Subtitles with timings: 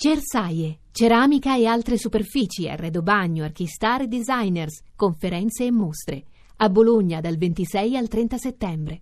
[0.00, 6.22] Cersaie, ceramica e altre superfici, arredo bagno, archistar e designers, conferenze e mostre.
[6.58, 9.00] A Bologna dal 26 al 30 settembre.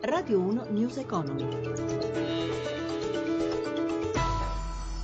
[0.00, 1.44] Radio 1 News Economy.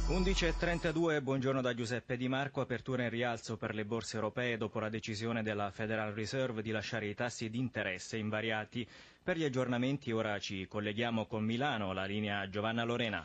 [0.09, 4.89] 11.32, buongiorno da Giuseppe Di Marco, apertura in rialzo per le borse europee dopo la
[4.89, 8.85] decisione della Federal Reserve di lasciare i tassi di interesse invariati.
[9.23, 13.25] Per gli aggiornamenti ora ci colleghiamo con Milano, la linea Giovanna Lorena.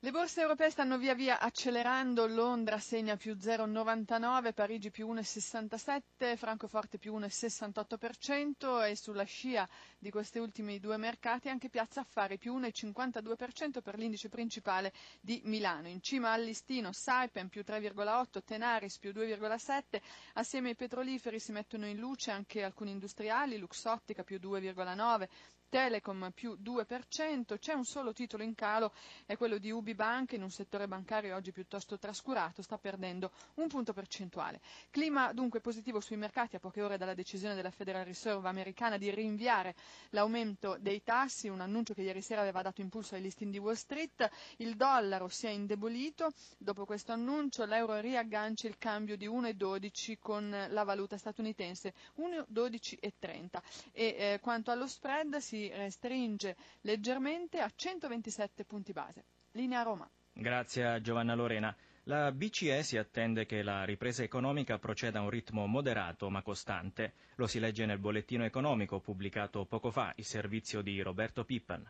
[0.00, 6.98] Le borse europee stanno via via accelerando, Londra segna più 0,99, Parigi più 1,67, Francoforte
[6.98, 13.82] più 1,68% e sulla scia di questi ultimi due mercati anche Piazza Affari più 1,52%
[13.82, 15.88] per l'indice principale di Milano.
[15.88, 20.00] In cima al listino Saipem più 3,8, Tenaris più 2,7,
[20.34, 25.26] assieme ai petroliferi si mettono in luce anche alcuni industriali, Luxottica più 2,9,
[25.68, 28.92] Telecom più 2%, c'è un solo titolo in calo,
[29.26, 33.68] è quello di Ubi Bank, in un settore bancario oggi piuttosto trascurato, sta perdendo un
[33.68, 34.60] punto percentuale.
[34.90, 39.10] Clima dunque positivo sui mercati a poche ore dalla decisione della Federal Reserve americana di
[39.10, 39.74] rinviare
[40.10, 43.74] l'aumento dei tassi, un annuncio che ieri sera aveva dato impulso ai listini di Wall
[43.74, 50.16] Street, il dollaro si è indebolito, dopo questo annuncio l'euro riaggancia il cambio di 1,12
[50.18, 53.60] con la valuta statunitense 1,12,30
[53.92, 59.24] e eh, quanto allo spread si si restringe leggermente a 127 punti base.
[59.52, 60.08] Linea Roma.
[60.32, 61.74] Grazie a Giovanna Lorena.
[62.04, 67.12] La BCE si attende che la ripresa economica proceda a un ritmo moderato ma costante.
[67.34, 71.84] Lo si legge nel bollettino economico pubblicato poco fa, il servizio di Roberto Pippan.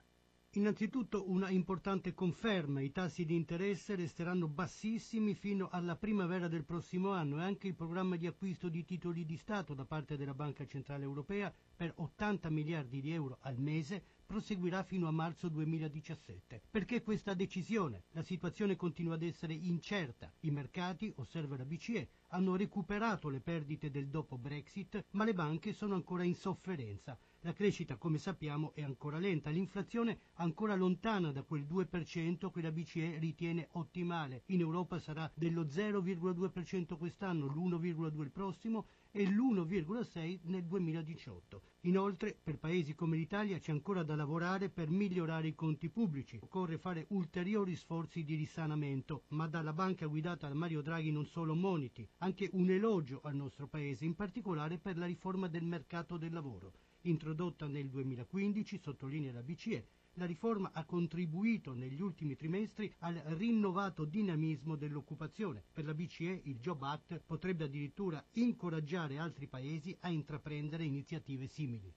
[0.52, 7.10] Innanzitutto una importante conferma, i tassi di interesse resteranno bassissimi fino alla primavera del prossimo
[7.10, 10.64] anno e anche il programma di acquisto di titoli di Stato da parte della Banca
[10.64, 16.62] Centrale Europea per 80 miliardi di euro al mese proseguirà fino a marzo 2017.
[16.70, 18.04] Perché questa decisione?
[18.12, 20.32] La situazione continua ad essere incerta.
[20.40, 25.74] I mercati, osserva la BCE, hanno recuperato le perdite del dopo Brexit, ma le banche
[25.74, 27.18] sono ancora in sofferenza.
[27.42, 32.72] La crescita, come sappiamo, è ancora lenta, l'inflazione ancora lontana da quel 2% che la
[32.72, 34.42] BCE ritiene ottimale.
[34.46, 41.62] In Europa sarà dello 0,2% quest'anno, l'1,2% il prossimo e l'1,6% nel 2018.
[41.82, 46.40] Inoltre, per paesi come l'Italia c'è ancora da lavorare per migliorare i conti pubblici.
[46.42, 51.54] Occorre fare ulteriori sforzi di risanamento, ma dalla banca guidata da Mario Draghi non solo
[51.54, 56.32] moniti, anche un elogio al nostro paese, in particolare per la riforma del mercato del
[56.32, 56.72] lavoro
[57.08, 64.04] introdotta nel 2015, sottolinea la BCE, la riforma ha contribuito negli ultimi trimestri al rinnovato
[64.04, 65.62] dinamismo dell'occupazione.
[65.72, 71.94] Per la BCE il Job Act potrebbe addirittura incoraggiare altri paesi a intraprendere iniziative simili.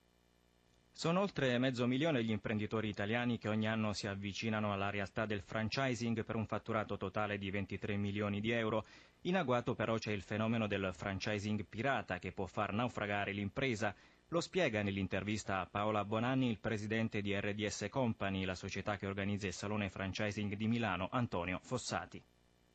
[0.93, 5.41] Sono oltre mezzo milione gli imprenditori italiani che ogni anno si avvicinano alla realtà del
[5.41, 8.85] franchising per un fatturato totale di 23 milioni di euro.
[9.21, 13.95] In agguato però c'è il fenomeno del franchising pirata che può far naufragare l'impresa
[14.31, 19.47] lo spiega nell'intervista a Paola Bonanni il presidente di RDS Company, la società che organizza
[19.47, 22.23] il Salone Franchising di Milano, Antonio Fossati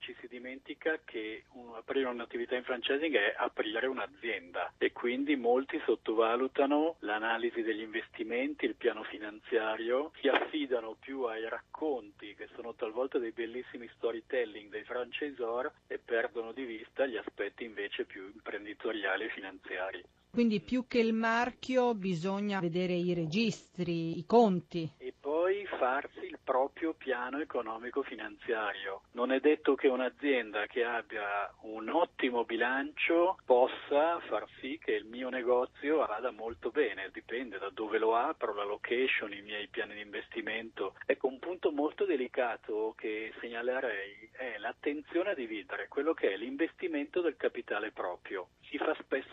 [0.07, 1.43] ci si dimentica che
[1.75, 8.77] aprire un'attività in franchising è aprire un'azienda e quindi molti sottovalutano l'analisi degli investimenti, il
[8.77, 15.73] piano finanziario, si affidano più ai racconti che sono talvolta dei bellissimi storytelling dei franchisor
[15.89, 20.05] e perdono di vista gli aspetti invece più imprenditoriali e finanziari.
[20.37, 24.87] Quindi più che il marchio bisogna vedere i registri, i conti.
[24.99, 29.01] E poi farsi il proprio piano economico finanziario.
[29.13, 35.07] Non è detto che un'azienda che abbia un ottimo bilancio possa far sì che il
[35.07, 39.95] mio negozio vada molto bene, dipende da dove lo apro, la location, i miei piani
[39.95, 40.97] di investimento.
[41.07, 47.23] Ecco, un punto molto delicato che segnalerei è l'attenzione a dividere quello che è l'investimento
[47.23, 48.49] del capitale proprio.
[48.69, 49.26] Si fa spesso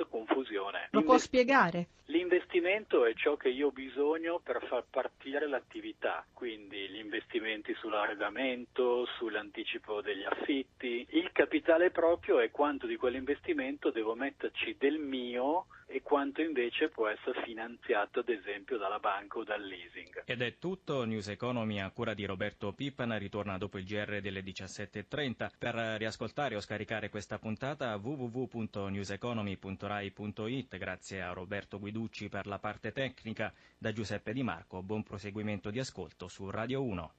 [1.13, 1.87] può spiegare?
[2.07, 9.05] L'investimento è ciò che io ho bisogno per far partire l'attività, quindi gli investimenti sull'arredamento,
[9.17, 11.05] sull'anticipo degli affitti.
[11.11, 17.07] Il capitale proprio è quanto di quell'investimento devo metterci del mio e quanto invece può
[17.07, 20.23] essere finanziato ad esempio dalla banca o dal leasing.
[20.25, 24.41] Ed è tutto, News Economy a cura di Roberto Pippan ritorna dopo il GR delle
[24.41, 25.51] 17.30.
[25.59, 33.53] Per riascoltare o scaricare questa puntata www.newseconomy.rai.it grazie a Roberto Guiducci per la parte tecnica,
[33.77, 37.13] da Giuseppe Di Marco, buon proseguimento di ascolto su Radio 1.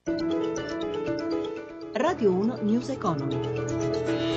[1.93, 4.35] Radio 1 News Economy.